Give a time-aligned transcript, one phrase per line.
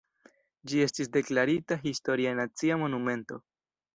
[0.71, 3.41] Ĝi estis deklarita Historia Nacia Monumento.